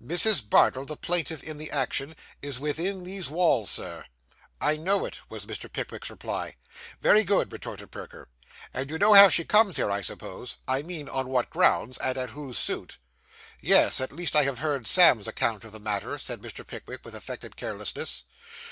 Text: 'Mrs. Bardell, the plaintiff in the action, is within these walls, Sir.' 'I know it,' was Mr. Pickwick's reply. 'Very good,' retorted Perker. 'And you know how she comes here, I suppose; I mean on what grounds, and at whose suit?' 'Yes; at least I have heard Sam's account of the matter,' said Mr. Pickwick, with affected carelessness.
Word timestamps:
'Mrs. 0.00 0.48
Bardell, 0.48 0.84
the 0.86 0.96
plaintiff 0.96 1.42
in 1.42 1.56
the 1.56 1.68
action, 1.68 2.14
is 2.42 2.60
within 2.60 3.02
these 3.02 3.28
walls, 3.28 3.70
Sir.' 3.70 4.04
'I 4.60 4.76
know 4.76 5.04
it,' 5.04 5.18
was 5.28 5.46
Mr. 5.46 5.66
Pickwick's 5.68 6.08
reply. 6.10 6.54
'Very 7.00 7.24
good,' 7.24 7.50
retorted 7.52 7.90
Perker. 7.90 8.28
'And 8.72 8.88
you 8.88 8.98
know 8.98 9.14
how 9.14 9.28
she 9.28 9.42
comes 9.44 9.78
here, 9.78 9.90
I 9.90 10.00
suppose; 10.00 10.54
I 10.68 10.82
mean 10.82 11.08
on 11.08 11.26
what 11.28 11.50
grounds, 11.50 11.98
and 11.98 12.16
at 12.16 12.30
whose 12.30 12.56
suit?' 12.56 12.98
'Yes; 13.60 14.00
at 14.00 14.12
least 14.12 14.36
I 14.36 14.44
have 14.44 14.60
heard 14.60 14.86
Sam's 14.86 15.26
account 15.26 15.64
of 15.64 15.72
the 15.72 15.80
matter,' 15.80 16.18
said 16.18 16.40
Mr. 16.40 16.64
Pickwick, 16.64 17.00
with 17.04 17.16
affected 17.16 17.56
carelessness. 17.56 18.22